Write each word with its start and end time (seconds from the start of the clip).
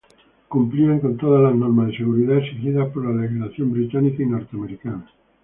Cumplían 0.47 0.99
con 0.99 1.15
todas 1.15 1.43
las 1.43 1.53
normas 1.53 1.89
de 1.89 1.97
seguridad 1.97 2.37
exigidas 2.39 2.91
por 2.91 3.05
la 3.05 3.21
legislación 3.21 3.71
británica 3.71 4.23
y 4.23 4.25
norteamericana. 4.25 5.05